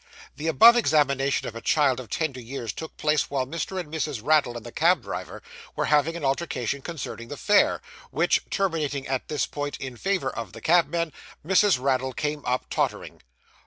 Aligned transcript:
The 0.35 0.47
above 0.47 0.75
examination 0.75 1.47
of 1.47 1.55
a 1.55 1.61
child 1.61 1.99
of 1.99 2.09
tender 2.09 2.39
years 2.39 2.73
took 2.73 2.97
place 2.97 3.29
while 3.29 3.45
Mr. 3.45 3.79
and 3.79 3.93
Mrs. 3.93 4.19
Raddle 4.25 4.57
and 4.57 4.65
the 4.65 4.71
cab 4.71 5.03
driver 5.03 5.43
were 5.75 5.85
having 5.93 6.15
an 6.17 6.25
altercation 6.25 6.81
concerning 6.81 7.27
the 7.27 7.37
fare, 7.37 7.83
which, 8.09 8.41
terminating 8.49 9.05
at 9.05 9.27
this 9.27 9.45
point 9.45 9.77
in 9.77 9.95
favour 9.97 10.31
of 10.31 10.53
the 10.53 10.61
cabman, 10.61 11.13
Mrs. 11.45 11.79
Raddle 11.79 12.13
came 12.13 12.43
up 12.45 12.65
tottering. 12.71 13.21